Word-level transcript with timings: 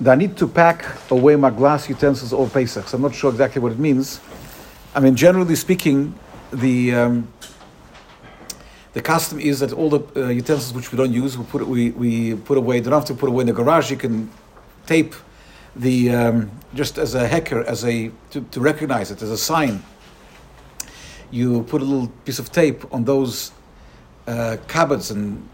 that 0.00 0.12
I 0.12 0.14
need 0.14 0.36
to 0.36 0.46
pack 0.46 0.86
away 1.10 1.36
my 1.36 1.50
glass 1.50 1.88
utensils 1.88 2.32
over 2.32 2.50
Pesach. 2.50 2.88
So 2.88 2.96
I'm 2.96 3.02
not 3.02 3.14
sure 3.14 3.30
exactly 3.30 3.60
what 3.60 3.72
it 3.72 3.78
means. 3.78 4.20
I 4.94 5.00
mean, 5.00 5.16
generally 5.16 5.56
speaking, 5.56 6.14
the 6.52 6.94
um, 6.94 7.28
the 8.92 9.02
custom 9.02 9.38
is 9.38 9.60
that 9.60 9.72
all 9.72 9.90
the 9.90 10.24
uh, 10.24 10.28
utensils 10.28 10.72
which 10.72 10.92
we 10.92 10.96
don't 10.96 11.12
use, 11.12 11.36
we 11.36 11.44
put 11.44 11.66
we, 11.66 11.90
we 11.90 12.34
put 12.34 12.58
away. 12.58 12.80
Don't 12.80 12.92
have 12.92 13.04
to 13.06 13.14
put 13.14 13.28
away 13.28 13.42
in 13.42 13.46
the 13.48 13.52
garage. 13.52 13.90
You 13.90 13.96
can 13.96 14.30
tape 14.86 15.14
the 15.76 16.10
um, 16.10 16.50
just 16.74 16.98
as 16.98 17.14
a 17.14 17.26
hacker, 17.26 17.62
as 17.64 17.84
a 17.84 18.10
to, 18.30 18.40
to 18.40 18.60
recognize 18.60 19.10
it 19.10 19.22
as 19.22 19.30
a 19.30 19.38
sign. 19.38 19.82
You 21.30 21.62
put 21.64 21.82
a 21.82 21.84
little 21.84 22.08
piece 22.24 22.38
of 22.38 22.50
tape 22.50 22.92
on 22.92 23.04
those 23.04 23.52
uh, 24.26 24.56
cupboards 24.66 25.10
and 25.10 25.46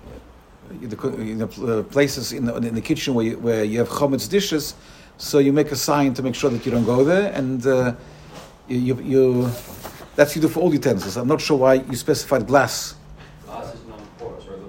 the 0.89 0.96
know, 1.35 1.79
uh, 1.79 1.82
places 1.82 2.32
in 2.32 2.45
the, 2.45 2.55
in 2.57 2.75
the 2.75 2.80
kitchen 2.80 3.14
where 3.14 3.27
you, 3.27 3.39
where 3.39 3.64
you 3.64 3.79
have 3.79 3.89
chometz 3.89 4.29
dishes, 4.29 4.75
so 5.19 5.39
you 5.39 5.53
make 5.53 5.71
a 5.73 5.77
sign 5.77 6.14
to 6.14 6.23
make 6.23 6.34
sure 6.34 6.51
that 6.51 6.65
you 6.65 6.73
don't 6.73 6.84
go 6.84 7.05
there, 7.05 7.33
and 7.33 7.66
uh, 7.66 7.95
you, 8.69 8.97
you, 9.01 9.51
that's 10.16 10.34
you 10.34 10.43
do 10.43 10.48
for 10.48 10.60
all 10.60 10.73
utensils. 10.73 11.16
I'm 11.16 11.29
not 11.29 11.41
sure 11.41 11.59
why 11.59 11.74
you 11.74 11.97
specified 11.97 12.47
glass. 12.47 12.97
Glass 13.47 13.74
is 13.74 13.84
non-porous, 13.87 14.47
or 14.47 14.57
the. 14.57 14.65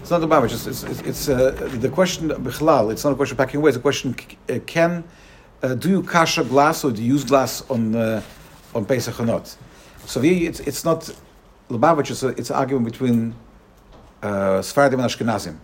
It's 0.00 0.10
not 0.10 0.18
the 0.18 0.28
Babish. 0.28 0.66
It's, 0.66 0.82
it's, 0.82 1.00
it's 1.00 1.28
uh, 1.28 1.50
the 1.80 1.88
question 1.88 2.28
bichlal. 2.28 2.92
It's 2.92 3.04
not 3.04 3.12
a 3.12 3.16
question 3.16 3.34
of 3.34 3.38
packing 3.38 3.60
away. 3.60 3.70
It's 3.70 3.78
a 3.78 3.80
question: 3.80 4.14
uh, 4.48 4.58
Can 4.66 5.04
uh, 5.64 5.74
do 5.74 5.88
you 5.88 6.02
kasha 6.02 6.44
glass 6.44 6.84
or 6.84 6.92
do 6.92 7.02
you 7.02 7.14
use 7.14 7.24
glass 7.24 7.62
on 7.70 7.94
uh, 7.94 8.22
on 8.74 8.84
Pesach 8.84 9.18
or 9.18 9.24
not? 9.24 9.56
So 10.04 10.20
here 10.20 10.48
it's, 10.48 10.60
it's 10.60 10.84
not 10.84 11.10
Lubavitch. 11.70 12.10
It's, 12.10 12.22
a, 12.22 12.28
it's 12.28 12.50
an 12.50 12.56
argument 12.56 12.84
between 12.84 13.34
uh, 14.24 14.56
and 14.56 15.02
Ashkenazim. 15.02 15.58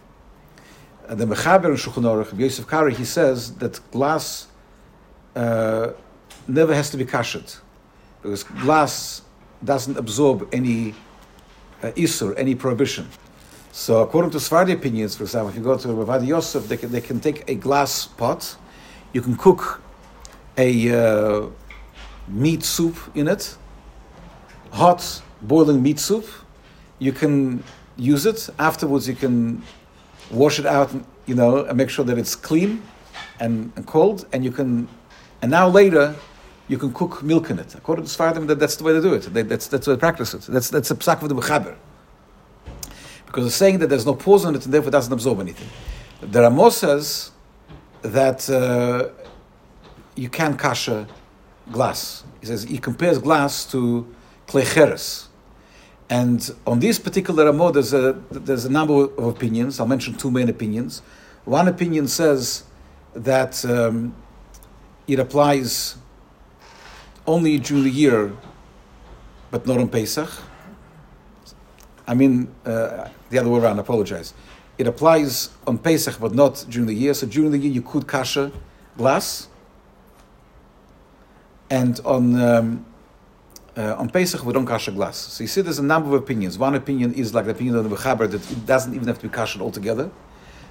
Uh, 1.09 1.15
the 1.15 1.25
Mechaber 1.25 1.67
in 1.67 1.77
Shulchan 1.77 2.05
Aruch, 2.05 2.39
Yosef 2.39 2.67
Karo, 2.67 2.91
he 2.91 3.05
says 3.05 3.55
that 3.57 3.81
glass 3.91 4.49
uh, 5.35 5.93
never 6.47 6.75
has 6.75 6.91
to 6.91 6.97
be 6.97 7.05
kashed 7.05 7.59
because 8.23 8.45
glass 8.45 9.23
doesn't 9.65 9.97
absorb 9.97 10.49
any 10.52 10.95
uh, 11.83 11.91
isur, 11.93 12.35
any 12.37 12.55
prohibition. 12.55 13.09
So 13.73 14.02
according 14.02 14.33
to 14.33 14.39
Sfardi 14.39 14.73
opinions, 14.74 15.17
for 15.17 15.23
example, 15.23 15.51
if 15.51 15.57
you 15.57 15.63
go 15.63 15.79
to 15.79 15.93
Rav 15.93 16.07
Ovadia 16.07 16.29
Yosef, 16.29 16.69
they 16.69 16.77
can, 16.77 16.93
they 16.93 17.01
can 17.01 17.19
take 17.21 17.49
a 17.49 17.55
glass 17.55 18.07
pot, 18.07 18.57
you 19.13 19.23
can 19.23 19.37
cook 19.37 19.80
a 20.59 20.71
uh, 20.91 21.47
meat 22.29 22.63
soup 22.63 22.97
in 23.15 23.27
it, 23.27 23.57
hot 24.73 25.23
boiling 25.41 25.83
meat 25.83 25.99
soup. 25.99 26.27
You 26.99 27.13
can 27.13 27.65
use 28.01 28.26
it. 28.26 28.48
Afterwards, 28.59 29.06
you 29.06 29.15
can 29.15 29.62
wash 30.30 30.59
it 30.59 30.66
out, 30.66 30.90
you 31.26 31.34
know, 31.34 31.65
and 31.65 31.76
make 31.76 31.90
sure 31.90 32.04
that 32.04 32.18
it's 32.18 32.34
clean 32.34 32.82
and, 33.38 33.73
and 33.76 33.87
cold. 33.87 34.26
And 34.32 34.45
you 34.45 34.51
can, 34.51 34.88
and 35.43 35.51
now 35.51 35.68
later, 35.68 36.16
you 36.68 36.78
can 36.78 36.93
cook 36.93 37.23
milk 37.23 37.51
in 37.51 37.59
it. 37.59 37.74
According 37.74 38.06
to 38.06 38.10
Sfardim, 38.10 38.46
that, 38.46 38.59
that's 38.59 38.76
the 38.76 38.84
way 38.84 38.93
they 38.93 39.01
do 39.01 39.15
it. 39.15 39.23
They, 39.23 39.43
that's, 39.43 39.66
that's 39.66 39.84
the 39.84 39.93
way 39.93 39.96
they 39.96 40.01
practice 40.01 40.34
it. 40.34 40.43
That's, 40.43 40.71
that's 40.71 40.90
a 40.90 40.95
psak 40.95 41.23
of 41.23 41.28
the 41.28 41.34
Mechaber. 41.34 41.76
Because 43.26 43.46
it's 43.46 43.56
saying 43.56 43.78
that 43.78 43.88
there's 43.88 44.06
no 44.06 44.15
pores 44.15 44.45
in 44.45 44.54
it 44.54 44.65
and 44.65 44.74
therefore 44.74 44.88
it 44.88 44.93
doesn't 44.93 45.12
absorb 45.12 45.40
anything. 45.40 45.68
The 46.21 46.43
Ramo 46.43 46.71
says 46.71 47.30
that 48.02 48.48
uh, 48.51 49.09
you 50.16 50.28
can 50.28 50.56
kasha 50.56 51.06
glass. 51.71 52.24
He 52.40 52.46
says 52.46 52.65
he 52.65 52.78
compares 52.78 53.18
glass 53.18 53.65
to 53.73 54.06
klei 54.46 54.65
cheres. 54.65 55.30
And 56.11 56.51
on 56.66 56.80
this 56.80 56.99
particular 56.99 57.47
Ramo, 57.47 57.71
there's 57.71 57.95
a, 57.95 58.21
there's 58.30 58.65
a 58.65 58.69
number 58.71 59.05
of 59.05 59.25
opinions. 59.25 59.79
I'll 59.79 59.87
mention 59.87 60.15
two 60.15 60.30
main 60.30 60.49
opinions. 60.49 61.02
One 61.45 61.69
opinion 61.69 62.09
says 62.09 62.65
that 63.15 63.65
um, 63.65 64.17
it 65.06 65.21
applies 65.21 65.97
only 67.28 67.59
during 67.59 67.84
the 67.84 67.91
year, 67.91 68.33
but 69.53 69.69
not 69.69 69.78
on 69.78 69.89
Pesach. 69.89 70.28
I 72.09 72.15
mean, 72.15 72.53
uh, 72.67 73.09
the 73.31 73.39
other 73.39 73.49
way 73.49 73.61
around, 73.61 73.79
I 73.79 73.83
apologize. 73.83 74.34
It 74.79 74.89
applies 74.89 75.51
on 75.65 75.79
Pesach, 75.79 76.19
but 76.19 76.34
not 76.34 76.65
during 76.69 76.89
the 76.89 76.95
year. 76.95 77.15
So 77.15 77.29
during 77.29 77.53
the 77.53 77.59
year, 77.59 77.71
you 77.71 77.83
could 77.83 78.09
kasha 78.09 78.51
glass. 78.97 79.47
And 81.71 82.01
on 82.05 82.41
um, 82.41 82.87
uh, 83.77 83.95
on 83.97 84.09
Pesach, 84.11 84.45
we 84.45 84.53
don't 84.53 84.67
kasha 84.67 84.91
glass. 84.91 85.17
So 85.17 85.45
you 85.45 85.49
see, 85.49 85.61
there's 85.61 85.79
a 85.79 85.85
number 85.85 86.09
of 86.15 86.23
opinions. 86.23 86.59
One 86.59 86.75
opinion 86.75 87.15
is 87.15 87.35
like 87.35 87.45
the 87.45 87.53
opinion 87.53 87.77
of 87.77 87.89
the 87.89 87.95
Mechaber 87.97 88.31
that 88.31 88.51
it 88.51 88.67
doesn't 88.67 88.95
even 88.95 89.07
have 89.07 89.19
to 89.21 89.29
be 89.29 89.33
kashered 89.33 89.63
altogether. 89.63 90.11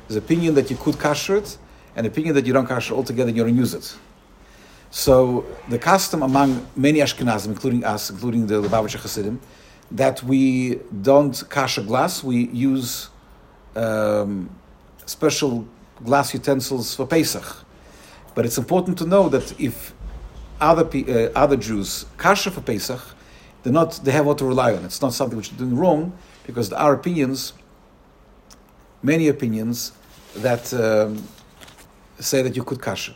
There's 0.08 0.18
an 0.18 0.24
opinion 0.24 0.56
that 0.56 0.70
you 0.70 0.78
could 0.78 0.96
kasher 0.96 1.38
it, 1.38 1.58
and 1.96 2.06
opinion 2.06 2.36
that 2.36 2.46
you 2.46 2.54
don't 2.54 2.68
kasher 2.68 2.92
altogether 2.92 3.30
and 3.30 3.38
you 3.38 3.44
don't 3.44 3.56
use 3.56 3.74
it. 3.74 3.96
So 4.92 5.46
the 5.70 5.78
custom 5.78 6.24
among 6.24 6.68
many 6.76 7.00
Ashkenazim, 7.00 7.48
including 7.48 7.84
us, 7.84 8.10
including 8.10 8.48
the 8.48 8.56
Lubavitcher 8.62 9.00
Hasidim, 9.00 9.40
that 9.92 10.24
we 10.24 10.76
don't 11.02 11.34
kasher 11.34 11.86
glass, 11.86 12.24
we 12.24 12.48
use 12.48 13.10
um, 13.76 14.50
special 15.06 15.68
glass 16.04 16.34
utensils 16.34 16.96
for 16.96 17.06
Pesach. 17.06 17.66
But 18.36 18.46
it's 18.46 18.58
important 18.58 18.98
to 19.00 19.06
know 19.06 19.30
that 19.30 19.60
if 19.60 19.94
other 20.62 20.86
uh, 20.86 21.32
other 21.36 21.58
Jews 21.58 22.06
kasher 22.18 22.52
for 22.52 22.62
Pesach, 22.62 23.02
they're 23.64 23.74
not 23.74 24.00
they 24.04 24.12
have 24.12 24.26
what 24.26 24.38
to 24.40 24.46
rely 24.46 24.74
on. 24.76 24.86
It's 24.86 25.02
not 25.02 25.14
something 25.14 25.38
which 25.38 25.52
is 25.52 25.58
doing 25.58 25.76
wrong 25.76 26.14
because 26.46 26.70
there 26.70 26.80
are 26.80 26.94
opinions, 26.94 27.54
many 29.04 29.28
opinions 29.28 29.92
that 30.38 30.74
um, 30.74 31.24
say 32.20 32.42
that 32.42 32.56
you 32.56 32.64
could 32.64 32.80
kasher. 32.80 33.16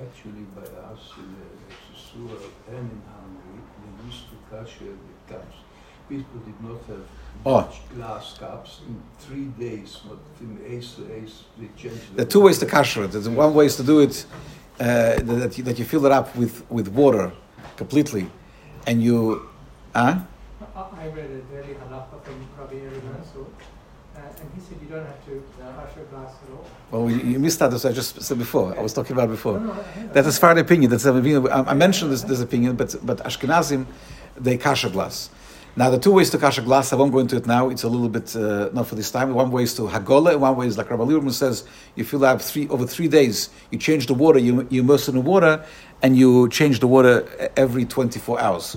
Actually, 0.00 0.44
by 0.54 0.62
us 0.62 1.12
in 1.18 1.34
the 1.34 1.98
Surah 1.98 2.48
and 2.68 2.90
in 2.90 3.02
Hungary, 3.12 3.62
they 3.82 4.06
used 4.06 4.24
to 4.30 4.36
kasher 4.54 4.96
the 5.28 5.34
cups. 5.34 5.56
People 6.08 6.40
did 6.46 6.60
not 6.62 6.80
have 6.88 7.04
Oh. 7.46 7.68
glass 7.94 8.36
cups. 8.38 8.80
In 8.88 9.00
three 9.20 9.44
days, 9.66 10.00
but 10.08 10.18
in 10.40 10.58
ace 10.76 10.94
to 10.94 11.02
ace, 11.12 11.44
they 11.58 11.68
changed. 11.80 12.16
There 12.16 12.24
are 12.26 12.28
two 12.28 12.40
ways 12.40 12.58
to 12.58 12.66
kasher 12.66 13.04
it. 13.04 13.12
There's 13.12 13.28
one 13.28 13.54
way 13.54 13.66
is 13.66 13.76
to 13.76 13.82
do 13.84 14.00
it 14.00 14.26
uh, 14.80 14.84
that, 15.22 15.56
you, 15.56 15.64
that 15.64 15.78
you 15.78 15.84
fill 15.84 16.04
it 16.06 16.12
up 16.12 16.34
with, 16.34 16.68
with 16.70 16.88
water 16.88 17.30
completely, 17.76 18.28
and 18.86 19.02
you, 19.02 19.48
huh? 19.94 20.18
I 20.74 21.06
read 21.08 21.30
a 21.30 21.38
daily 21.52 21.74
halacha 21.74 22.20
from 22.24 22.34
Rabbi 22.58 22.74
Eli 22.74 23.00
Mansour, 23.08 23.44
uh, 24.16 24.18
and 24.18 24.50
he 24.54 24.60
said 24.60 24.78
you 24.82 24.88
don't 24.88 25.06
have 25.06 25.24
to 25.26 25.42
kasher 25.60 26.10
glass 26.10 26.32
at 26.42 26.50
all. 26.52 26.66
Well, 26.90 27.10
you, 27.10 27.18
you 27.32 27.38
missed 27.38 27.60
that 27.60 27.72
as 27.72 27.84
I 27.84 27.92
just 27.92 28.20
said 28.20 28.38
before. 28.38 28.76
I 28.76 28.82
was 28.82 28.92
talking 28.92 29.12
about 29.12 29.28
before. 29.30 29.60
No, 29.60 29.66
no, 29.66 29.72
I- 29.72 30.06
That's 30.12 30.26
as 30.28 30.38
far 30.38 30.50
an 30.52 30.58
opinion. 30.58 30.90
That's 30.90 31.04
an 31.04 31.16
opinion. 31.16 31.46
I 31.48 31.60
I 31.70 31.74
mentioned 31.74 32.10
this, 32.10 32.22
this 32.22 32.40
opinion, 32.40 32.74
but 32.76 32.96
but 33.04 33.18
Ashkenazim, 33.18 33.86
they 34.36 34.58
kasher 34.58 34.90
glass. 34.90 35.30
Now 35.76 35.90
the 35.90 35.98
two 35.98 36.10
ways 36.12 36.30
to 36.30 36.38
kasher 36.38 36.64
glass, 36.64 36.92
I 36.92 36.96
won't 36.96 37.12
go 37.12 37.20
into 37.20 37.36
it 37.36 37.46
now. 37.46 37.68
It's 37.68 37.84
a 37.84 37.88
little 37.88 38.08
bit 38.08 38.34
uh, 38.34 38.70
not 38.72 38.88
for 38.88 38.96
this 38.96 39.10
time. 39.12 39.32
One 39.32 39.50
way 39.52 39.62
is 39.62 39.74
to 39.74 39.82
hagola, 39.82 40.32
and 40.32 40.40
one 40.40 40.56
way 40.56 40.66
is 40.66 40.76
like 40.76 40.90
Rabbi 40.90 41.04
Lieberman 41.04 41.32
says, 41.32 41.64
you 41.94 42.04
fill 42.04 42.24
up 42.24 42.40
three 42.42 42.68
over 42.68 42.84
three 42.86 43.06
days. 43.06 43.50
You 43.70 43.78
change 43.78 44.06
the 44.06 44.14
water, 44.14 44.40
you, 44.40 44.66
you 44.70 44.80
immerse 44.82 45.06
it 45.06 45.12
in 45.12 45.22
the 45.22 45.30
water, 45.30 45.64
and 46.02 46.16
you 46.16 46.48
change 46.48 46.80
the 46.80 46.88
water 46.88 47.50
every 47.56 47.84
twenty 47.84 48.18
four 48.18 48.40
hours. 48.40 48.76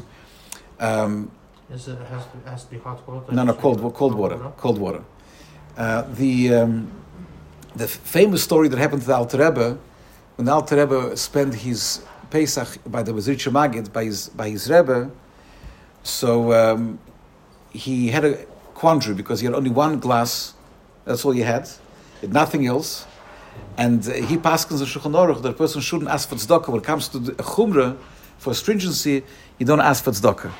Um, 0.79 1.31
Is 1.71 1.87
it 1.87 1.97
has 1.97 2.25
to, 2.25 2.49
has 2.49 2.63
to 2.65 2.71
be 2.71 2.77
hot 2.77 3.07
water? 3.07 3.31
no, 3.33 3.43
no, 3.45 3.53
cold, 3.53 3.93
cold 3.95 4.13
water, 4.13 4.37
cold 4.57 4.77
water. 4.77 5.03
Uh, 5.77 6.03
the 6.13 6.53
um, 6.53 6.91
the 7.75 7.87
famous 7.87 8.43
story 8.43 8.67
that 8.67 8.77
happened 8.77 9.01
to 9.01 9.07
the 9.07 9.15
Alter 9.15 9.37
Rebbe, 9.37 9.77
when 10.35 10.45
the 10.45 10.51
Alter 10.51 10.75
Rebbe 10.75 11.17
spent 11.17 11.55
his 11.55 12.03
Pesach 12.29 12.77
by 12.85 13.01
the 13.01 13.11
Mezritch 13.11 13.49
Magid, 13.51 13.91
by 13.91 14.03
his 14.03 14.29
by 14.29 14.49
his 14.49 14.69
Rebbe, 14.69 15.09
so 16.03 16.53
um, 16.53 16.99
he 17.71 18.09
had 18.09 18.25
a 18.25 18.45
quandary 18.73 19.15
because 19.15 19.39
he 19.39 19.45
had 19.45 19.55
only 19.55 19.69
one 19.69 19.99
glass, 19.99 20.53
that's 21.05 21.23
all 21.25 21.31
he 21.31 21.41
had, 21.41 21.69
had 22.21 22.33
nothing 22.33 22.65
else, 22.65 23.05
and 23.77 24.07
uh, 24.07 24.13
he 24.13 24.37
passed 24.37 24.71
in 24.71 24.77
the 24.77 24.85
Shulchan 24.85 25.13
Aruch 25.13 25.41
that 25.41 25.49
a 25.49 25.53
person 25.53 25.81
shouldn't 25.81 26.09
ask 26.09 26.29
for 26.29 26.35
tzedakah. 26.35 26.69
When 26.69 26.81
it 26.81 26.85
comes 26.85 27.07
to 27.09 27.19
the 27.19 27.31
chumrah, 27.33 27.97
for 28.37 28.55
stringency, 28.55 29.23
you 29.59 29.65
don't 29.67 29.81
ask 29.81 30.03
for 30.03 30.11
tzedakah. 30.11 30.51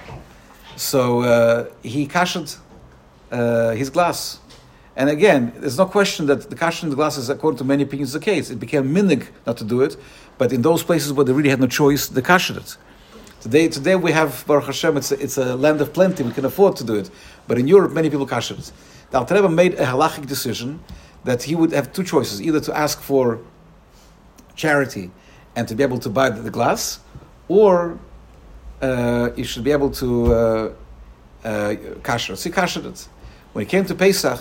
So 0.75 1.21
uh, 1.21 1.65
he 1.81 2.05
kashed 2.05 2.57
uh, 3.31 3.71
his 3.71 3.89
glass. 3.89 4.39
And 4.95 5.09
again, 5.09 5.53
there's 5.55 5.77
no 5.77 5.85
question 5.85 6.27
that 6.27 6.49
the 6.49 6.55
kasher 6.55 6.83
in 6.83 6.89
the 6.89 6.95
glass 6.95 7.17
is, 7.17 7.29
according 7.29 7.57
to 7.57 7.63
many 7.63 7.83
opinions, 7.83 8.13
the 8.13 8.19
case. 8.19 8.49
It 8.51 8.59
became 8.59 8.93
minhag 8.93 9.27
not 9.47 9.57
to 9.57 9.63
do 9.63 9.81
it, 9.81 9.97
but 10.37 10.53
in 10.53 10.61
those 10.61 10.83
places 10.83 11.13
where 11.13 11.25
they 11.25 11.33
really 11.33 11.49
had 11.49 11.59
no 11.59 11.67
choice, 11.67 12.07
they 12.07 12.21
kashed 12.21 12.51
it. 12.51 12.77
Today, 13.41 13.69
today 13.69 13.95
we 13.95 14.11
have 14.11 14.45
Baruch 14.45 14.67
Hashem. 14.67 14.97
It's 14.97 15.11
a, 15.11 15.19
it's 15.19 15.35
a 15.35 15.55
land 15.55 15.81
of 15.81 15.93
plenty. 15.93 16.21
We 16.21 16.31
can 16.31 16.45
afford 16.45 16.75
to 16.75 16.83
do 16.83 16.93
it. 16.93 17.09
But 17.47 17.57
in 17.57 17.67
Europe, 17.67 17.91
many 17.91 18.07
people 18.07 18.27
kasher 18.27 18.55
it. 18.59 18.71
The 19.09 19.17
Alter 19.17 19.33
Rebbe 19.33 19.49
made 19.49 19.73
a 19.73 19.85
halachic 19.85 20.27
decision 20.27 20.79
that 21.23 21.41
he 21.41 21.55
would 21.55 21.71
have 21.71 21.91
two 21.91 22.03
choices: 22.03 22.39
either 22.39 22.59
to 22.59 22.77
ask 22.77 23.01
for 23.01 23.39
charity 24.55 25.09
and 25.55 25.67
to 25.67 25.73
be 25.73 25.81
able 25.81 25.97
to 25.97 26.09
buy 26.09 26.29
the, 26.29 26.51
glass, 26.51 26.99
or 27.47 27.97
uh, 28.79 29.31
you 29.35 29.43
should 29.43 29.63
be 29.63 29.71
able 29.71 29.89
to 29.89 30.33
uh, 30.33 30.73
uh, 31.43 31.75
kasher. 32.03 32.37
So 32.37 32.47
he 32.47 32.53
kashered 32.53 32.85
it. 32.85 33.07
When 33.53 33.65
he 33.65 33.69
came 33.69 33.85
to 33.85 33.95
Pesach, 33.95 34.39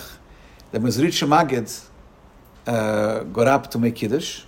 the 0.73 0.79
Mezritch 0.79 1.27
Magid 1.27 1.89
uh, 2.67 3.21
got 3.33 3.47
up 3.47 3.71
to 3.71 3.79
make 3.79 3.95
Kiddush, 3.95 4.43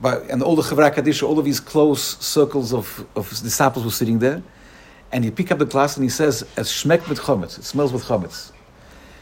but, 0.00 0.30
and 0.30 0.42
all 0.42 0.54
the 0.54 0.62
Chevra 0.62 0.94
Kadisha, 0.94 1.24
all 1.24 1.38
of 1.38 1.44
these 1.44 1.60
close 1.60 2.18
circles 2.24 2.72
of, 2.72 3.06
of 3.16 3.28
disciples 3.28 3.84
were 3.84 3.90
sitting 3.90 4.18
there. 4.18 4.42
And 5.10 5.24
he 5.24 5.30
picked 5.30 5.50
up 5.50 5.58
the 5.58 5.64
glass 5.64 5.96
and 5.96 6.04
he 6.04 6.10
says, 6.10 6.44
"Es 6.56 6.70
schmeckt 6.70 7.08
mit 7.08 7.18
chometz. 7.18 7.58
It 7.58 7.64
smells 7.64 7.92
with 7.92 8.04
chometz." 8.04 8.52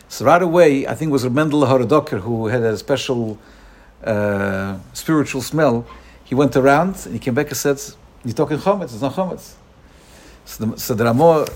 So 0.08 0.24
right 0.24 0.42
away, 0.42 0.86
I 0.86 0.94
think 0.94 1.10
it 1.10 1.12
was 1.12 1.24
Mendel 1.24 1.64
Horodoker 1.64 2.18
who 2.18 2.48
had 2.48 2.62
a 2.62 2.76
special 2.76 3.38
uh, 4.04 4.78
spiritual 4.92 5.42
smell. 5.42 5.86
He 6.24 6.34
went 6.34 6.56
around 6.56 6.96
and 7.04 7.14
he 7.14 7.20
came 7.20 7.34
back 7.34 7.48
and 7.48 7.56
said, 7.56 7.80
"You're 8.24 8.34
talking 8.34 8.58
chometz. 8.58 8.92
It's 8.94 9.00
not 9.00 9.14
chometz." 9.14 9.54
So 10.44 10.66
the, 10.66 10.76
so 10.78 10.94
the 10.94 11.52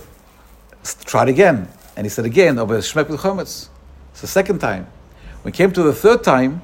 tried 1.05 1.29
again, 1.29 1.69
and 1.97 2.07
he 2.07 2.09
said 2.09 2.25
again, 2.25 2.59
"Aber 2.59 2.77
es 2.77 2.93
schmeckt 2.93 3.11
with 3.11 3.21
chometz." 3.21 3.69
It's 4.13 4.21
the 4.21 4.29
second 4.29 4.61
time. 4.61 4.87
When 5.43 5.53
he 5.53 5.57
came 5.57 5.73
to 5.73 5.83
the 5.83 5.93
third 5.93 6.23
time, 6.23 6.63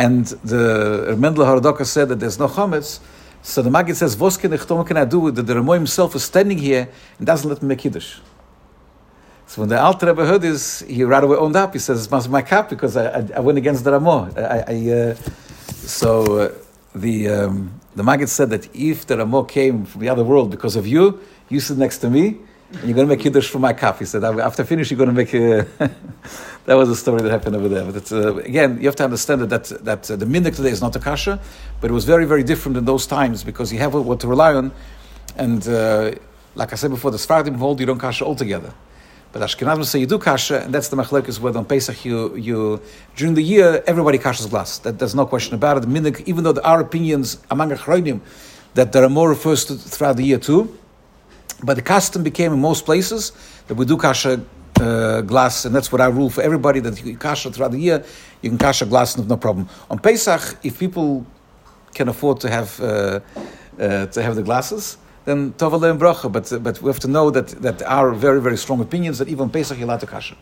and 0.00 0.24
the 0.52 1.14
Mendel 1.18 1.44
Horodoker 1.44 1.84
said 1.84 2.08
that 2.08 2.18
there's 2.20 2.38
no 2.38 2.48
chometz, 2.48 3.00
so 3.42 3.60
the 3.60 3.70
Maggid 3.70 3.96
says, 3.96 4.14
"Vos 4.14 4.36
can 4.38 4.50
tun, 4.56 4.84
can 4.84 4.96
I 4.96 5.04
do?" 5.04 5.30
That 5.30 5.42
the 5.42 5.54
Ramo 5.54 5.74
himself 5.74 6.14
is 6.14 6.24
standing 6.24 6.56
here 6.56 6.88
and 7.18 7.26
doesn't 7.26 7.48
let 7.48 7.60
me 7.62 7.68
make 7.68 7.80
kiddush. 7.80 8.18
So 9.46 9.60
when 9.60 9.68
the 9.68 9.78
Alter 9.78 10.06
Rebbe 10.06 10.24
heard 10.24 10.40
this, 10.40 10.80
he 10.80 11.04
right 11.04 11.22
away 11.22 11.36
owned 11.36 11.56
up. 11.56 11.74
He 11.74 11.78
says, 11.78 12.06
"It 12.06 12.10
must 12.10 12.28
be 12.28 12.32
my 12.32 12.42
cap 12.42 12.70
because 12.70 12.96
I, 12.96 13.04
I, 13.18 13.20
I 13.36 13.40
went 13.40 13.58
against 13.58 13.84
the 13.84 13.92
Ramo." 13.92 14.30
I, 14.36 14.64
I, 14.74 14.90
uh, 14.90 15.14
so 16.00 16.10
uh, 16.38 16.52
the 16.94 17.28
um, 17.28 17.80
the 17.94 18.02
Maggid 18.02 18.30
said 18.30 18.48
that 18.50 18.74
if 18.74 19.06
the 19.06 19.18
Ramo 19.18 19.42
came 19.42 19.84
from 19.84 20.00
the 20.00 20.08
other 20.08 20.24
world 20.24 20.50
because 20.50 20.76
of 20.76 20.86
you, 20.86 21.20
you 21.50 21.60
sit 21.60 21.76
next 21.76 21.98
to 21.98 22.08
me, 22.08 22.38
you're 22.72 22.94
going 22.94 23.06
to 23.06 23.06
make 23.06 23.20
kiddush 23.20 23.48
for 23.48 23.58
my 23.58 23.72
cap. 23.72 23.98
He 23.98 24.04
said, 24.04 24.22
after 24.22 24.64
finish, 24.64 24.90
you're 24.90 24.98
going 24.98 25.08
to 25.08 25.14
make. 25.14 25.34
A 25.34 25.66
that 26.66 26.74
was 26.74 26.88
a 26.88 26.96
story 26.96 27.20
that 27.22 27.30
happened 27.30 27.56
over 27.56 27.68
there. 27.68 27.90
But 27.90 28.12
uh, 28.12 28.36
again, 28.36 28.78
you 28.80 28.86
have 28.86 28.96
to 28.96 29.04
understand 29.04 29.40
that 29.42 29.50
that, 29.50 29.84
that 29.84 30.10
uh, 30.10 30.16
the 30.16 30.26
minhag 30.26 30.54
today 30.54 30.70
is 30.70 30.80
not 30.80 30.94
a 30.94 31.00
kasha, 31.00 31.40
but 31.80 31.90
it 31.90 31.94
was 31.94 32.04
very 32.04 32.24
very 32.24 32.44
different 32.44 32.76
in 32.76 32.84
those 32.84 33.06
times 33.06 33.42
because 33.42 33.72
you 33.72 33.80
have 33.80 33.94
what 33.94 34.20
to 34.20 34.28
rely 34.28 34.54
on, 34.54 34.70
and 35.36 35.66
uh, 35.66 36.12
like 36.54 36.72
I 36.72 36.76
said 36.76 36.90
before, 36.90 37.10
the 37.10 37.16
Sfardim 37.16 37.56
hold 37.56 37.80
you 37.80 37.86
don't 37.86 37.98
kasha 37.98 38.24
altogether. 38.24 38.72
But 39.32 39.42
Ashkenazim 39.42 39.84
say 39.84 40.00
you 40.00 40.06
do 40.06 40.18
kasha, 40.18 40.62
and 40.62 40.74
that's 40.74 40.88
the 40.88 40.96
machlekes 40.96 41.38
where 41.38 41.56
on 41.56 41.64
Pesach 41.64 42.04
you, 42.04 42.36
you 42.36 42.80
during 43.16 43.34
the 43.34 43.42
year 43.42 43.82
everybody 43.86 44.18
kasha's 44.18 44.46
glass. 44.46 44.78
That 44.78 44.98
there's 44.98 45.14
no 45.14 45.26
question 45.26 45.54
about 45.54 45.78
it. 45.78 45.84
Minhag, 45.88 46.26
even 46.26 46.44
though 46.44 46.52
there 46.52 46.66
are 46.66 46.80
opinions 46.80 47.38
among 47.50 47.70
achronim 47.70 48.20
that 48.74 48.92
there 48.92 49.04
are 49.04 49.08
more 49.08 49.28
refers 49.28 49.64
to 49.64 49.74
throughout 49.74 50.16
the 50.16 50.24
year 50.24 50.38
too, 50.38 50.76
but 51.62 51.74
the 51.74 51.82
custom 51.82 52.22
became 52.22 52.52
in 52.52 52.60
most 52.60 52.84
places 52.84 53.32
that 53.68 53.74
we 53.74 53.84
do 53.84 53.96
kasha 53.96 54.40
uh, 54.80 55.20
glass, 55.20 55.64
and 55.64 55.74
that's 55.74 55.92
what 55.92 56.00
I 56.00 56.06
rule 56.06 56.30
for 56.30 56.42
everybody 56.42 56.80
that 56.80 57.04
you 57.04 57.16
kasha 57.16 57.50
throughout 57.50 57.72
the 57.72 57.78
year. 57.78 58.04
You 58.42 58.50
can 58.50 58.58
kasha 58.58 58.86
glass, 58.86 59.16
no, 59.16 59.24
no 59.24 59.36
problem. 59.36 59.68
On 59.90 59.98
Pesach, 59.98 60.56
if 60.62 60.78
people 60.78 61.26
can 61.94 62.08
afford 62.08 62.40
to 62.40 62.50
have 62.50 62.80
uh, 62.80 63.20
uh, 63.78 64.06
to 64.06 64.22
have 64.22 64.36
the 64.36 64.42
glasses, 64.42 64.96
then 65.24 65.52
Tova 65.52 65.90
and 65.90 66.00
Bracha. 66.00 66.30
But 66.32 66.62
but 66.62 66.80
we 66.82 66.88
have 66.88 67.00
to 67.00 67.08
know 67.08 67.30
that 67.30 67.48
that 67.62 67.82
are 67.82 68.12
very 68.12 68.40
very 68.40 68.56
strong 68.56 68.80
opinions 68.80 69.18
that 69.18 69.28
even 69.28 69.50
Pesach 69.50 69.78
you're 69.78 69.86
allowed 69.86 70.00
to 70.00 70.06
kasha. 70.06 70.36